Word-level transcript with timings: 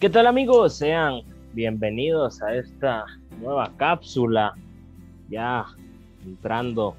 ¿Qué 0.00 0.08
tal 0.08 0.28
amigos? 0.28 0.74
Sean 0.74 1.22
bienvenidos 1.54 2.40
a 2.40 2.54
esta 2.54 3.04
nueva 3.40 3.72
cápsula. 3.76 4.54
Ya 5.28 5.66
entrando 6.24 6.94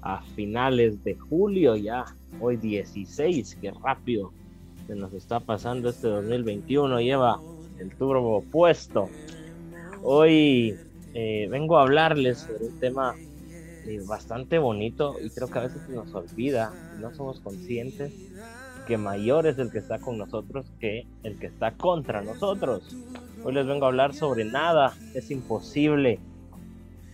a 0.00 0.22
finales 0.34 1.04
de 1.04 1.14
julio, 1.14 1.76
ya 1.76 2.04
hoy 2.40 2.56
16, 2.56 3.58
qué 3.60 3.70
rápido 3.70 4.32
se 4.88 4.96
nos 4.96 5.12
está 5.12 5.38
pasando 5.38 5.90
este 5.90 6.08
2021, 6.08 7.00
lleva 7.00 7.40
el 7.78 7.94
turbo 7.94 8.42
puesto. 8.50 9.08
Hoy 10.02 10.76
eh, 11.14 11.46
vengo 11.48 11.78
a 11.78 11.82
hablarles 11.82 12.38
sobre 12.38 12.64
un 12.64 12.80
tema 12.80 13.14
eh, 13.86 14.00
bastante 14.04 14.58
bonito 14.58 15.14
y 15.24 15.30
creo 15.30 15.46
que 15.46 15.58
a 15.60 15.62
veces 15.62 15.88
nos 15.88 16.12
olvida, 16.12 16.72
no 16.98 17.14
somos 17.14 17.38
conscientes 17.38 18.12
que 18.86 18.98
mayor 18.98 19.46
es 19.46 19.58
el 19.58 19.70
que 19.70 19.78
está 19.78 19.98
con 19.98 20.18
nosotros 20.18 20.66
que 20.80 21.06
el 21.22 21.38
que 21.38 21.46
está 21.46 21.72
contra 21.72 22.22
nosotros. 22.22 22.96
Hoy 23.44 23.54
les 23.54 23.66
vengo 23.66 23.84
a 23.84 23.88
hablar 23.88 24.14
sobre 24.14 24.44
nada, 24.44 24.94
es 25.14 25.30
imposible. 25.30 26.18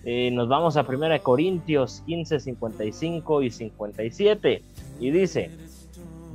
Eh, 0.04 0.30
nos 0.30 0.48
vamos 0.48 0.76
a 0.76 0.82
1 0.82 1.22
Corintios 1.22 2.02
15, 2.06 2.40
55 2.40 3.42
y 3.42 3.50
57 3.50 4.62
y 5.00 5.10
dice, 5.10 5.50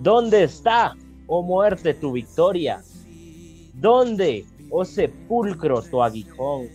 ¿dónde 0.02 0.44
está, 0.44 0.96
oh 1.28 1.42
muerte, 1.42 1.94
tu 1.94 2.12
victoria? 2.12 2.82
¿Dónde, 3.74 4.46
oh 4.70 4.86
sepulcro, 4.86 5.82
tu 5.82 6.04
aguijón? 6.04 6.68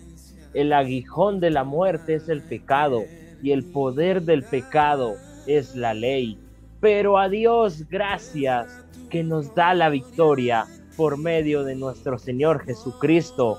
El 0.54 0.72
aguijón 0.72 1.40
de 1.40 1.50
la 1.50 1.64
muerte 1.64 2.14
es 2.14 2.28
el 2.28 2.42
pecado 2.42 3.04
y 3.42 3.52
el 3.52 3.64
poder 3.64 4.22
del 4.22 4.42
pecado 4.42 5.14
es 5.46 5.76
la 5.76 5.94
ley 5.94 6.38
pero 6.80 7.18
a 7.18 7.28
Dios 7.28 7.88
gracias 7.88 8.68
que 9.10 9.22
nos 9.22 9.54
da 9.54 9.74
la 9.74 9.88
victoria 9.88 10.66
por 10.96 11.16
medio 11.16 11.64
de 11.64 11.74
nuestro 11.74 12.18
Señor 12.18 12.64
Jesucristo. 12.64 13.58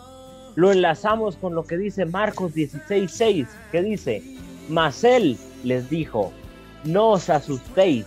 Lo 0.56 0.72
enlazamos 0.72 1.38
con 1.38 1.56
lo 1.56 1.64
que 1.64 1.78
dice 1.78 2.06
Marcos 2.06 2.54
16:6, 2.54 3.48
que 3.72 3.82
dice, 3.82 4.24
mas 4.68 5.04
él 5.04 5.38
les 5.64 5.90
dijo, 5.90 6.32
no 6.84 7.12
os 7.12 7.30
asustéis, 7.30 8.06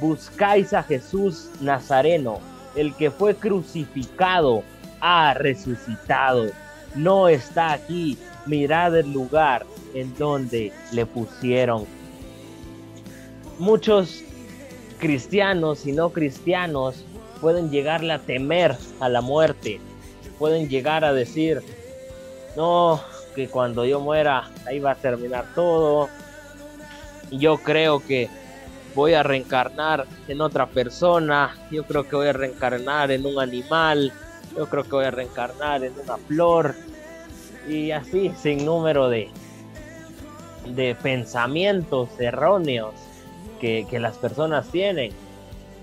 buscáis 0.00 0.72
a 0.72 0.82
Jesús 0.82 1.50
Nazareno, 1.60 2.38
el 2.74 2.94
que 2.94 3.10
fue 3.10 3.34
crucificado, 3.34 4.62
ha 5.00 5.34
resucitado, 5.34 6.50
no 6.94 7.28
está 7.28 7.72
aquí, 7.72 8.18
mirad 8.46 8.96
el 8.96 9.12
lugar 9.12 9.64
en 9.94 10.14
donde 10.16 10.72
le 10.92 11.06
pusieron. 11.06 11.84
Muchos 13.58 14.24
cristianos 15.00 15.86
y 15.86 15.92
no 15.92 16.10
cristianos 16.10 17.04
pueden 17.40 17.70
llegarle 17.70 18.12
a 18.12 18.18
temer 18.18 18.76
a 19.00 19.08
la 19.08 19.22
muerte, 19.22 19.80
pueden 20.38 20.68
llegar 20.68 21.04
a 21.04 21.12
decir, 21.12 21.62
no, 22.56 23.00
que 23.34 23.48
cuando 23.48 23.84
yo 23.84 23.98
muera 23.98 24.50
ahí 24.66 24.78
va 24.78 24.92
a 24.92 24.96
terminar 24.96 25.46
todo, 25.54 26.08
yo 27.30 27.56
creo 27.58 28.00
que 28.00 28.28
voy 28.94 29.14
a 29.14 29.22
reencarnar 29.22 30.06
en 30.28 30.40
otra 30.40 30.66
persona, 30.66 31.56
yo 31.70 31.84
creo 31.84 32.06
que 32.06 32.16
voy 32.16 32.28
a 32.28 32.32
reencarnar 32.32 33.10
en 33.10 33.24
un 33.24 33.38
animal, 33.40 34.12
yo 34.56 34.68
creo 34.68 34.84
que 34.84 34.90
voy 34.90 35.04
a 35.06 35.10
reencarnar 35.10 35.82
en 35.82 35.94
una 35.98 36.18
flor, 36.18 36.74
y 37.68 37.90
así 37.92 38.32
sin 38.40 38.64
número 38.64 39.08
de, 39.08 39.30
de 40.66 40.94
pensamientos 40.96 42.08
erróneos 42.18 42.94
que, 43.60 43.86
las 44.00 44.16
personas 44.16 44.68
tienen. 44.70 45.12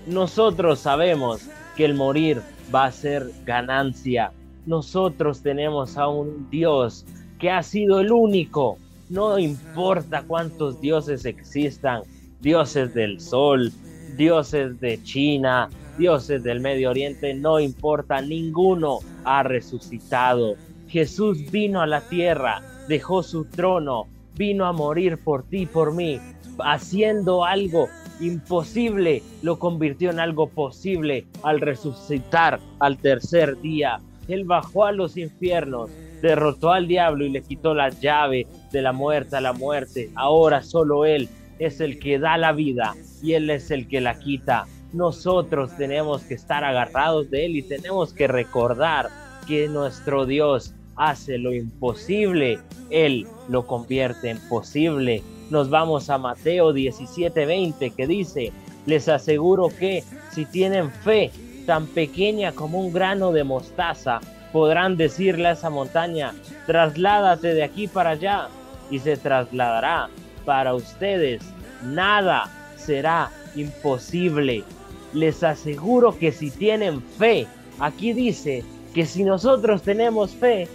Nosotros 0.06 0.80
sabemos 0.80 1.42
que 1.76 1.84
el 1.84 1.94
morir 1.94 2.42
va 2.74 2.86
a 2.86 2.92
ser 2.92 3.30
ganancia. 3.44 4.32
Nosotros 4.66 5.42
tenemos 5.42 5.96
a 5.96 6.08
un 6.08 6.50
Dios 6.50 7.06
que 7.38 7.50
ha 7.50 7.62
sido 7.62 8.00
el 8.00 8.12
único. 8.12 8.78
No 9.08 9.38
importa 9.38 10.24
cuántos 10.26 10.80
dioses 10.80 11.24
existan, 11.24 12.02
dioses 12.40 12.92
del 12.94 13.20
sol, 13.20 13.72
dioses 14.16 14.78
de 14.80 15.02
China, 15.02 15.70
dioses 15.96 16.42
del 16.42 16.60
Medio 16.60 16.90
Oriente, 16.90 17.32
no 17.34 17.60
importa, 17.60 18.20
ninguno 18.20 18.98
ha 19.24 19.42
resucitado. 19.42 20.56
Jesús 20.88 21.50
vino 21.50 21.80
a 21.80 21.86
la 21.86 22.00
tierra, 22.00 22.62
dejó 22.88 23.22
su 23.22 23.44
trono, 23.44 24.06
vino 24.36 24.66
a 24.66 24.72
morir 24.72 25.18
por 25.18 25.42
ti, 25.42 25.66
por 25.66 25.94
mí, 25.94 26.18
haciendo 26.64 27.44
algo 27.44 27.88
imposible, 28.20 29.22
lo 29.42 29.58
convirtió 29.58 30.10
en 30.10 30.20
algo 30.20 30.48
posible 30.48 31.26
al 31.42 31.60
resucitar 31.60 32.60
al 32.80 32.98
tercer 32.98 33.60
día. 33.60 34.00
Él 34.28 34.44
bajó 34.44 34.84
a 34.84 34.92
los 34.92 35.16
infiernos, 35.16 35.90
derrotó 36.20 36.72
al 36.72 36.86
diablo 36.86 37.24
y 37.24 37.30
le 37.30 37.42
quitó 37.42 37.74
la 37.74 37.88
llave 37.88 38.46
de 38.72 38.82
la 38.82 38.92
muerte 38.92 39.36
a 39.36 39.40
la 39.40 39.52
muerte. 39.52 40.10
Ahora 40.14 40.62
solo 40.62 41.04
Él 41.06 41.28
es 41.58 41.80
el 41.80 41.98
que 41.98 42.18
da 42.18 42.36
la 42.36 42.52
vida 42.52 42.94
y 43.22 43.32
Él 43.32 43.50
es 43.50 43.70
el 43.70 43.88
que 43.88 44.00
la 44.00 44.18
quita. 44.18 44.66
Nosotros 44.92 45.76
tenemos 45.76 46.22
que 46.22 46.34
estar 46.34 46.64
agarrados 46.64 47.30
de 47.30 47.46
Él 47.46 47.56
y 47.56 47.62
tenemos 47.62 48.12
que 48.12 48.26
recordar 48.26 49.08
que 49.46 49.68
nuestro 49.68 50.26
Dios 50.26 50.74
hace 50.96 51.38
lo 51.38 51.54
imposible, 51.54 52.58
Él 52.90 53.26
lo 53.48 53.66
convierte 53.66 54.30
en 54.30 54.38
posible 54.48 55.22
nos 55.50 55.70
vamos 55.70 56.10
a 56.10 56.18
Mateo 56.18 56.72
17:20 56.72 57.94
que 57.94 58.06
dice, 58.06 58.52
les 58.86 59.08
aseguro 59.08 59.68
que 59.68 60.04
si 60.32 60.44
tienen 60.44 60.90
fe 60.90 61.30
tan 61.66 61.86
pequeña 61.86 62.52
como 62.52 62.80
un 62.80 62.92
grano 62.92 63.32
de 63.32 63.44
mostaza, 63.44 64.20
podrán 64.52 64.96
decirle 64.96 65.48
a 65.48 65.52
esa 65.52 65.70
montaña, 65.70 66.34
trasládate 66.66 67.54
de 67.54 67.62
aquí 67.62 67.86
para 67.86 68.10
allá 68.10 68.48
y 68.90 68.98
se 68.98 69.16
trasladará. 69.16 70.08
Para 70.44 70.74
ustedes 70.74 71.42
nada 71.84 72.50
será 72.76 73.30
imposible. 73.54 74.64
Les 75.12 75.42
aseguro 75.42 76.18
que 76.18 76.32
si 76.32 76.50
tienen 76.50 77.02
fe, 77.02 77.46
aquí 77.78 78.12
dice 78.12 78.64
que 78.94 79.04
si 79.04 79.24
nosotros 79.24 79.82
tenemos 79.82 80.30
fe, 80.30 80.68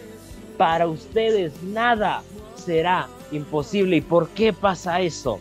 para 0.57 0.87
ustedes 0.87 1.51
nada 1.63 2.21
será 2.65 3.07
imposible. 3.31 3.97
¿Y 3.97 4.01
por 4.01 4.29
qué 4.29 4.53
pasa 4.53 5.01
eso? 5.01 5.39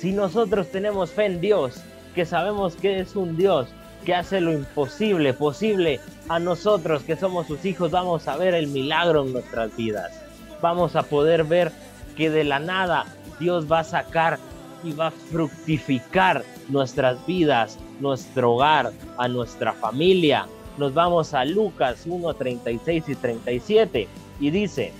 Si 0.00 0.12
nosotros 0.12 0.70
tenemos 0.70 1.10
fe 1.10 1.26
en 1.26 1.40
Dios, 1.40 1.80
que 2.14 2.26
sabemos 2.26 2.76
que 2.76 3.00
es 3.00 3.16
un 3.16 3.36
Dios 3.36 3.68
que 4.04 4.14
hace 4.14 4.40
lo 4.40 4.52
imposible 4.52 5.34
posible 5.34 6.00
a 6.28 6.38
nosotros 6.38 7.02
que 7.02 7.16
somos 7.16 7.46
sus 7.46 7.64
hijos, 7.64 7.90
vamos 7.90 8.28
a 8.28 8.36
ver 8.36 8.54
el 8.54 8.68
milagro 8.68 9.24
en 9.24 9.32
nuestras 9.32 9.74
vidas. 9.76 10.12
Vamos 10.60 10.96
a 10.96 11.02
poder 11.02 11.44
ver 11.44 11.72
que 12.16 12.30
de 12.30 12.44
la 12.44 12.58
nada 12.58 13.04
Dios 13.38 13.70
va 13.70 13.80
a 13.80 13.84
sacar 13.84 14.38
y 14.84 14.92
va 14.92 15.08
a 15.08 15.10
fructificar 15.10 16.44
nuestras 16.68 17.24
vidas, 17.26 17.78
nuestro 18.00 18.54
hogar, 18.54 18.92
a 19.18 19.28
nuestra 19.28 19.72
familia. 19.72 20.46
Nos 20.78 20.94
vamos 20.94 21.34
a 21.34 21.44
Lucas 21.44 22.02
1, 22.06 22.34
36 22.34 23.04
y 23.08 23.14
37 23.14 24.08
y 24.40 24.50
dice, 24.50 24.92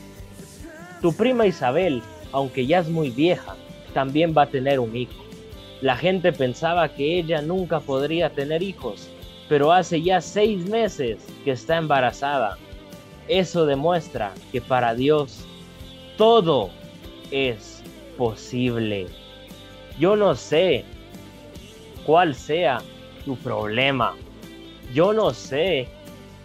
tu 1.00 1.12
prima 1.12 1.46
Isabel, 1.46 2.02
aunque 2.32 2.66
ya 2.66 2.80
es 2.80 2.88
muy 2.88 3.10
vieja, 3.10 3.54
también 3.94 4.34
va 4.36 4.42
a 4.42 4.50
tener 4.50 4.80
un 4.80 4.94
hijo. 4.96 5.24
La 5.80 5.96
gente 5.96 6.32
pensaba 6.32 6.88
que 6.88 7.18
ella 7.18 7.42
nunca 7.42 7.80
podría 7.80 8.30
tener 8.30 8.62
hijos, 8.62 9.08
pero 9.48 9.72
hace 9.72 10.02
ya 10.02 10.20
seis 10.20 10.68
meses 10.68 11.18
que 11.44 11.52
está 11.52 11.76
embarazada. 11.76 12.56
Eso 13.28 13.66
demuestra 13.66 14.32
que 14.52 14.60
para 14.60 14.94
Dios 14.94 15.44
todo 16.16 16.70
es 17.30 17.82
posible. 18.16 19.06
Yo 19.98 20.16
no 20.16 20.34
sé 20.34 20.84
cuál 22.04 22.34
sea 22.34 22.80
tu 23.24 23.36
problema. 23.36 24.14
Yo 24.94 25.12
no 25.12 25.34
sé 25.34 25.88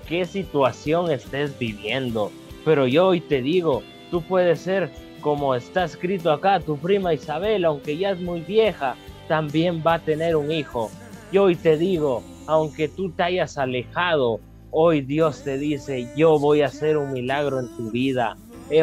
qué 0.08 0.26
situación 0.26 1.12
estés 1.12 1.58
viviendo, 1.58 2.32
pero 2.66 2.88
yo 2.88 3.08
hoy 3.08 3.22
te 3.22 3.42
digo 3.42 3.84
Tú 4.12 4.22
puedes 4.22 4.60
ser 4.60 4.92
como 5.22 5.56
está 5.56 5.86
escrito 5.86 6.32
acá, 6.32 6.60
tu 6.60 6.78
prima 6.78 7.14
Isabel, 7.14 7.64
aunque 7.66 7.98
ya 7.98 8.12
es 8.12 8.20
muy 8.20 8.42
vieja, 8.42 8.96
también 9.28 9.82
va 9.86 9.96
a 9.96 10.00
tener 10.00 10.36
un 10.36 10.52
hijo. 10.52 10.92
Y 11.32 11.38
hoy 11.38 11.56
te 11.56 11.78
digo, 11.78 12.22
aunque 12.48 12.90
tú 12.90 13.12
te 13.12 13.24
hayas 13.24 13.58
alejado, 13.58 14.42
hoy 14.72 15.02
Dios 15.02 15.44
te 15.44 15.58
dice, 15.58 16.10
yo 16.18 16.38
voy 16.40 16.62
a 16.62 16.66
hacer 16.66 16.98
un 16.98 17.14
milagro 17.14 17.60
en 17.60 17.76
tu 17.78 17.90
vida, 17.92 18.36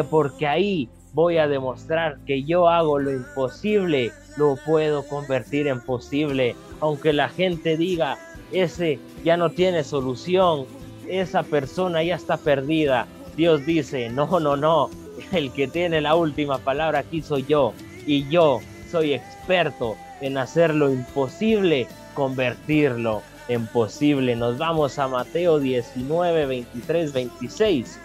porque 0.09 0.47
ahí 0.47 0.89
voy 1.13 1.37
a 1.37 1.47
demostrar 1.47 2.19
que 2.25 2.43
yo 2.43 2.69
hago 2.69 2.97
lo 2.99 3.11
imposible, 3.11 4.11
lo 4.37 4.55
puedo 4.65 5.05
convertir 5.07 5.67
en 5.67 5.81
posible, 5.81 6.55
aunque 6.79 7.13
la 7.13 7.29
gente 7.29 7.77
diga, 7.77 8.17
ese 8.51 8.99
ya 9.23 9.37
no 9.37 9.49
tiene 9.49 9.83
solución, 9.83 10.65
esa 11.07 11.43
persona 11.43 12.01
ya 12.03 12.15
está 12.15 12.37
perdida. 12.37 13.07
Dios 13.35 13.65
dice, 13.65 14.09
no, 14.09 14.39
no, 14.39 14.55
no, 14.55 14.89
el 15.33 15.51
que 15.51 15.67
tiene 15.67 16.01
la 16.01 16.15
última 16.15 16.57
palabra 16.57 16.99
aquí 16.99 17.21
soy 17.21 17.45
yo. 17.47 17.73
Y 18.05 18.27
yo 18.29 18.59
soy 18.89 19.13
experto 19.13 19.95
en 20.21 20.37
hacer 20.37 20.73
lo 20.73 20.91
imposible, 20.91 21.87
convertirlo 22.13 23.21
en 23.47 23.67
posible. 23.67 24.35
Nos 24.35 24.57
vamos 24.57 24.97
a 24.99 25.07
Mateo 25.07 25.59
19, 25.59 26.45
23, 26.45 27.13
26, 27.13 27.99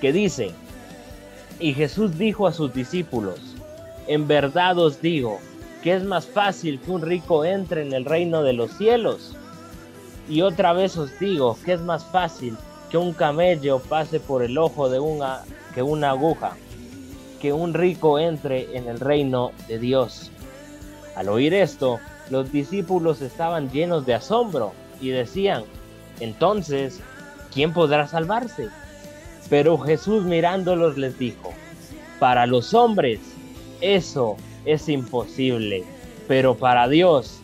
que 0.00 0.12
dice, 0.12 0.50
y 1.60 1.74
Jesús 1.74 2.18
dijo 2.18 2.46
a 2.46 2.52
sus 2.52 2.72
discípulos, 2.72 3.40
en 4.06 4.26
verdad 4.28 4.78
os 4.78 5.00
digo, 5.00 5.38
que 5.82 5.94
es 5.94 6.04
más 6.04 6.26
fácil 6.26 6.80
que 6.80 6.90
un 6.90 7.02
rico 7.02 7.44
entre 7.44 7.82
en 7.82 7.92
el 7.92 8.04
reino 8.04 8.42
de 8.42 8.52
los 8.52 8.72
cielos. 8.72 9.34
Y 10.28 10.42
otra 10.42 10.72
vez 10.72 10.96
os 10.96 11.18
digo 11.18 11.56
que 11.64 11.72
es 11.72 11.80
más 11.80 12.04
fácil 12.04 12.56
que 12.90 12.96
un 12.96 13.12
camello 13.12 13.80
pase 13.80 14.20
por 14.20 14.42
el 14.42 14.56
ojo 14.58 14.88
de 14.88 15.00
una 15.00 15.42
que 15.74 15.82
una 15.82 16.10
aguja, 16.10 16.56
que 17.40 17.52
un 17.52 17.74
rico 17.74 18.18
entre 18.18 18.76
en 18.76 18.88
el 18.88 19.00
reino 19.00 19.52
de 19.68 19.78
Dios. 19.78 20.30
Al 21.14 21.28
oír 21.28 21.54
esto, 21.54 22.00
los 22.30 22.50
discípulos 22.50 23.20
estaban 23.22 23.70
llenos 23.70 24.06
de 24.06 24.14
asombro 24.14 24.72
y 25.00 25.10
decían, 25.10 25.64
entonces, 26.20 27.00
¿quién 27.52 27.72
podrá 27.72 28.06
salvarse? 28.08 28.68
Pero 29.48 29.78
Jesús 29.78 30.24
mirándolos 30.24 30.98
les 30.98 31.18
dijo, 31.18 31.52
para 32.18 32.46
los 32.46 32.74
hombres 32.74 33.20
eso 33.80 34.36
es 34.64 34.88
imposible, 34.88 35.84
pero 36.26 36.56
para 36.56 36.88
Dios 36.88 37.40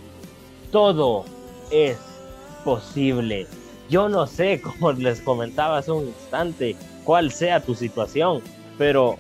todo 0.73 1.25
es 1.71 1.99
posible. 2.65 3.47
Yo 3.89 4.09
no 4.09 4.27
sé, 4.27 4.61
como 4.63 4.93
les 4.93 5.21
comentaba 5.21 5.79
hace 5.79 5.93
un 5.93 6.07
instante, 6.07 6.77
cuál 7.05 7.31
sea 7.31 7.61
tu 7.61 7.75
situación, 7.75 8.43
pero 8.79 9.17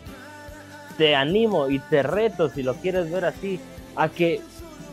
te 0.96 1.14
animo 1.14 1.69
y 1.69 1.78
te 1.78 2.02
reto, 2.02 2.49
si 2.49 2.62
lo 2.62 2.75
quieres 2.75 3.11
ver 3.11 3.25
así, 3.25 3.61
a 3.96 4.08
que 4.08 4.40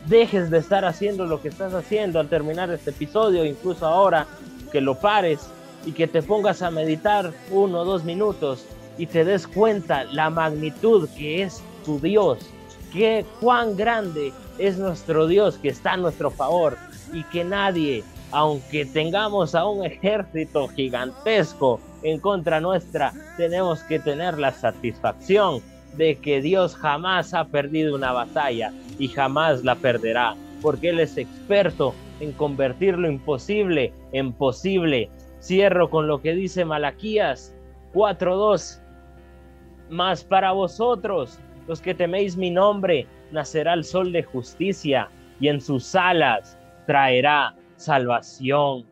dejes 0.07 0.49
de 0.49 0.57
estar 0.57 0.85
haciendo 0.85 1.25
lo 1.25 1.41
que 1.41 1.49
estás 1.49 1.73
haciendo 1.73 2.19
al 2.19 2.27
terminar 2.27 2.71
este 2.71 2.89
episodio, 2.89 3.45
incluso 3.45 3.85
ahora, 3.85 4.27
que 4.71 4.81
lo 4.81 4.95
pares 4.95 5.47
y 5.85 5.91
que 5.91 6.07
te 6.07 6.21
pongas 6.21 6.61
a 6.61 6.71
meditar 6.71 7.31
uno 7.49 7.81
o 7.81 7.85
dos 7.85 8.03
minutos 8.03 8.65
y 8.97 9.05
te 9.05 9.25
des 9.25 9.47
cuenta 9.47 10.03
la 10.05 10.29
magnitud 10.29 11.09
que 11.17 11.43
es 11.43 11.61
tu 11.85 11.99
Dios, 11.99 12.39
que 12.93 13.25
cuán 13.39 13.75
grande 13.75 14.33
es 14.57 14.77
nuestro 14.77 15.27
Dios 15.27 15.57
que 15.57 15.69
está 15.69 15.93
a 15.93 15.97
nuestro 15.97 16.29
favor 16.29 16.77
y 17.13 17.23
que 17.25 17.43
nadie, 17.43 18.03
aunque 18.31 18.85
tengamos 18.85 19.55
a 19.55 19.65
un 19.65 19.85
ejército 19.85 20.67
gigantesco 20.69 21.79
en 22.03 22.19
contra 22.19 22.59
nuestra, 22.59 23.13
tenemos 23.37 23.83
que 23.83 23.99
tener 23.99 24.37
la 24.39 24.51
satisfacción 24.51 25.61
de 25.97 26.15
que 26.17 26.41
Dios 26.41 26.75
jamás 26.75 27.33
ha 27.33 27.45
perdido 27.45 27.95
una 27.95 28.13
batalla 28.13 28.71
y 28.97 29.09
jamás 29.09 29.63
la 29.63 29.75
perderá, 29.75 30.35
porque 30.61 30.89
Él 30.89 30.99
es 30.99 31.17
experto 31.17 31.93
en 32.19 32.31
convertir 32.31 32.97
lo 32.97 33.09
imposible 33.09 33.93
en 34.13 34.31
posible. 34.31 35.09
Cierro 35.41 35.89
con 35.89 36.07
lo 36.07 36.21
que 36.21 36.33
dice 36.33 36.63
Malaquías 36.65 37.53
4.2. 37.93 38.79
Mas 39.89 40.23
para 40.23 40.51
vosotros, 40.51 41.39
los 41.67 41.81
que 41.81 41.93
teméis 41.93 42.37
mi 42.37 42.49
nombre, 42.51 43.07
nacerá 43.31 43.73
el 43.73 43.83
sol 43.83 44.11
de 44.11 44.23
justicia 44.23 45.09
y 45.39 45.49
en 45.49 45.59
sus 45.59 45.95
alas 45.95 46.57
traerá 46.85 47.55
salvación. 47.81 48.85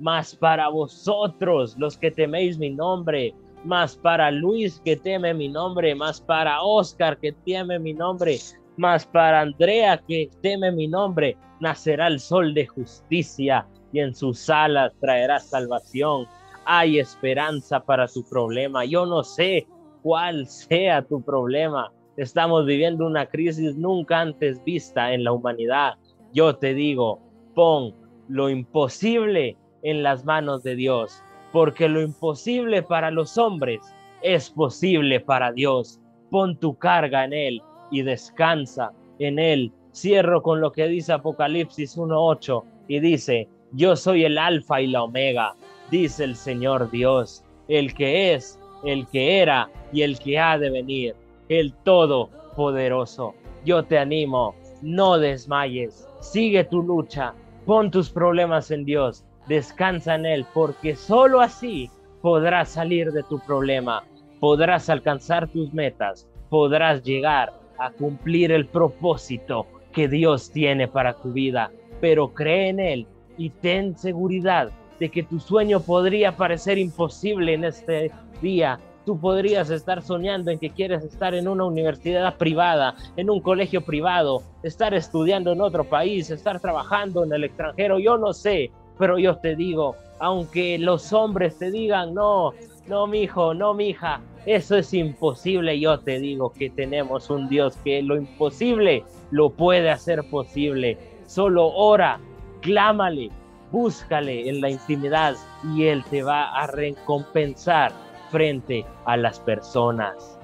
Mas 0.00 0.34
para 0.34 0.68
vosotros, 0.68 1.76
los 1.78 1.96
que 1.96 2.10
teméis 2.10 2.58
mi 2.58 2.70
nombre, 2.70 3.34
más 3.64 3.96
para 3.96 4.30
Luis 4.30 4.80
que 4.84 4.96
teme 4.96 5.34
mi 5.34 5.48
nombre, 5.48 5.94
más 5.94 6.20
para 6.20 6.62
Oscar 6.62 7.18
que 7.18 7.32
teme 7.32 7.78
mi 7.78 7.92
nombre, 7.92 8.38
más 8.76 9.04
para 9.06 9.42
Andrea 9.42 10.02
que 10.08 10.30
teme 10.40 10.72
mi 10.72 10.88
nombre, 10.88 11.36
nacerá 11.60 12.06
el 12.06 12.18
sol 12.18 12.54
de 12.54 12.66
justicia 12.66 13.66
y 13.92 14.00
en 14.00 14.14
sus 14.14 14.48
alas 14.48 14.92
traerá 15.00 15.38
salvación. 15.38 16.26
Hay 16.64 16.98
esperanza 16.98 17.80
para 17.80 18.06
tu 18.06 18.22
problema. 18.28 18.84
Yo 18.84 19.04
no 19.04 19.22
sé 19.22 19.66
cuál 20.02 20.46
sea 20.46 21.02
tu 21.02 21.22
problema. 21.22 21.92
Estamos 22.16 22.66
viviendo 22.66 23.06
una 23.06 23.26
crisis 23.26 23.76
nunca 23.76 24.20
antes 24.20 24.62
vista 24.64 25.12
en 25.12 25.24
la 25.24 25.32
humanidad. 25.32 25.94
Yo 26.32 26.56
te 26.56 26.74
digo, 26.74 27.20
pon 27.54 27.94
lo 28.30 28.48
imposible 28.48 29.58
en 29.82 30.02
las 30.02 30.24
manos 30.24 30.62
de 30.62 30.76
Dios 30.76 31.22
porque 31.52 31.88
lo 31.88 32.00
imposible 32.00 32.82
para 32.82 33.10
los 33.10 33.36
hombres 33.38 33.80
es 34.22 34.50
posible 34.50 35.20
para 35.20 35.52
Dios. 35.52 36.00
Pon 36.30 36.56
tu 36.56 36.76
carga 36.76 37.24
en 37.24 37.32
Él 37.32 37.62
y 37.90 38.02
descansa 38.02 38.92
en 39.18 39.38
Él. 39.38 39.72
Cierro 39.92 40.42
con 40.42 40.60
lo 40.60 40.70
que 40.70 40.86
dice 40.86 41.12
Apocalipsis 41.12 41.96
1.8 41.96 42.62
y 42.88 43.00
dice, 43.00 43.48
yo 43.72 43.96
soy 43.96 44.24
el 44.24 44.38
alfa 44.38 44.80
y 44.80 44.86
la 44.86 45.02
omega, 45.02 45.54
dice 45.90 46.24
el 46.24 46.36
Señor 46.36 46.90
Dios, 46.90 47.44
el 47.68 47.94
que 47.94 48.34
es, 48.34 48.58
el 48.84 49.06
que 49.08 49.40
era 49.40 49.68
y 49.92 50.02
el 50.02 50.18
que 50.18 50.38
ha 50.38 50.58
de 50.58 50.70
venir, 50.70 51.16
el 51.48 51.72
Todopoderoso. 51.84 53.34
Yo 53.64 53.82
te 53.82 53.98
animo, 53.98 54.54
no 54.80 55.18
desmayes, 55.18 56.08
sigue 56.20 56.62
tu 56.64 56.82
lucha, 56.82 57.34
pon 57.70 57.88
tus 57.88 58.10
problemas 58.10 58.72
en 58.72 58.84
Dios 58.84 59.24
descansa 59.46 60.16
en 60.16 60.26
Él, 60.26 60.44
porque 60.52 60.96
sólo 60.96 61.40
así 61.40 61.88
podrás 62.20 62.70
salir 62.70 63.12
de 63.12 63.22
tu 63.22 63.38
problema, 63.38 64.02
podrás 64.40 64.90
alcanzar 64.90 65.46
tus 65.46 65.72
metas, 65.72 66.28
podrás 66.48 67.04
llegar 67.04 67.52
a 67.78 67.92
cumplir 67.92 68.50
el 68.50 68.66
propósito 68.66 69.68
que 69.92 70.08
Dios 70.08 70.50
tiene 70.50 70.88
para 70.88 71.14
tu 71.14 71.32
vida. 71.32 71.70
Pero 72.00 72.34
cree 72.34 72.70
en 72.70 72.80
Él 72.80 73.06
y 73.38 73.50
ten 73.50 73.96
seguridad 73.96 74.72
de 74.98 75.08
que 75.08 75.22
tu 75.22 75.38
sueño 75.38 75.78
podría 75.78 76.36
parecer 76.36 76.76
imposible 76.76 77.54
en 77.54 77.66
este 77.66 78.10
día. 78.42 78.80
Tú 79.04 79.18
podrías 79.18 79.70
estar 79.70 80.02
soñando 80.02 80.50
en 80.50 80.58
que 80.58 80.70
quieres 80.70 81.02
estar 81.04 81.34
en 81.34 81.48
una 81.48 81.64
universidad 81.64 82.36
privada, 82.36 82.94
en 83.16 83.30
un 83.30 83.40
colegio 83.40 83.80
privado, 83.80 84.42
estar 84.62 84.92
estudiando 84.94 85.52
en 85.52 85.60
otro 85.60 85.84
país, 85.84 86.30
estar 86.30 86.60
trabajando 86.60 87.24
en 87.24 87.32
el 87.32 87.44
extranjero, 87.44 87.98
yo 87.98 88.18
no 88.18 88.32
sé, 88.32 88.70
pero 88.98 89.18
yo 89.18 89.36
te 89.36 89.56
digo, 89.56 89.96
aunque 90.18 90.78
los 90.78 91.12
hombres 91.12 91.58
te 91.58 91.70
digan, 91.70 92.12
no, 92.12 92.52
no, 92.86 93.06
mi 93.06 93.22
hijo, 93.22 93.54
no, 93.54 93.72
mi 93.72 93.88
hija, 93.88 94.20
eso 94.46 94.76
es 94.76 94.92
imposible. 94.94 95.78
Yo 95.78 95.98
te 96.00 96.18
digo 96.18 96.52
que 96.52 96.70
tenemos 96.70 97.30
un 97.30 97.48
Dios 97.48 97.76
que 97.84 98.02
lo 98.02 98.16
imposible 98.16 99.04
lo 99.30 99.50
puede 99.50 99.90
hacer 99.90 100.28
posible. 100.28 100.98
Solo 101.26 101.68
ora, 101.68 102.20
clámale, 102.60 103.30
búscale 103.70 104.48
en 104.48 104.60
la 104.60 104.70
intimidad 104.70 105.36
y 105.74 105.84
Él 105.84 106.04
te 106.10 106.22
va 106.22 106.50
a 106.50 106.66
recompensar 106.66 107.92
frente 108.30 108.84
a 109.04 109.16
las 109.16 109.40
personas. 109.40 110.38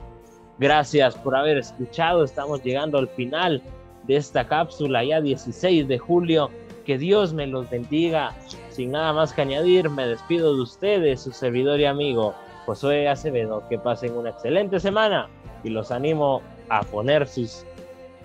Gracias 0.59 1.15
por 1.17 1.37
haber 1.37 1.59
escuchado. 1.59 2.25
Estamos 2.25 2.63
llegando 2.63 2.99
al 2.99 3.09
final 3.09 3.63
de 4.05 4.17
esta 4.17 4.47
cápsula 4.47 5.05
ya 5.05 5.21
16 5.21 5.87
de 5.87 5.99
julio 5.99 6.51
que 6.85 6.97
Dios 6.97 7.35
me 7.35 7.47
los 7.47 7.69
bendiga. 7.69 8.33
Sin 8.71 8.93
nada 8.93 9.13
más 9.13 9.33
que 9.33 9.43
añadir, 9.43 9.91
me 9.91 10.07
despido 10.07 10.55
de 10.55 10.63
ustedes, 10.63 11.21
su 11.23 11.33
servidor 11.33 11.81
y 11.81 11.85
amigo 11.85 12.35
Josué 12.65 13.09
Acevedo. 13.09 13.63
Que 13.69 13.79
pasen 13.79 14.17
una 14.17 14.31
excelente 14.31 14.81
semana 14.81 15.29
y 15.65 15.71
los 15.71 15.91
animo 15.91 16.41
a 16.69 16.83
poner 16.83 17.27
sus 17.27 17.65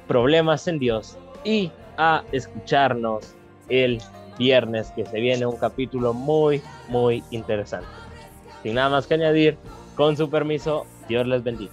problemas 0.07 0.67
en 0.67 0.79
Dios 0.79 1.17
y 1.43 1.71
a 1.97 2.23
escucharnos 2.31 3.35
el 3.69 3.99
viernes 4.37 4.91
que 4.95 5.05
se 5.05 5.19
viene 5.19 5.45
un 5.45 5.57
capítulo 5.57 6.13
muy, 6.13 6.61
muy 6.87 7.23
interesante. 7.31 8.00
Sin 8.63 8.75
nada 8.75 8.89
más 8.89 9.07
que 9.07 9.15
añadir, 9.15 9.57
con 9.95 10.15
su 10.17 10.29
permiso, 10.29 10.85
Dios 11.07 11.27
les 11.27 11.43
bendiga. 11.43 11.71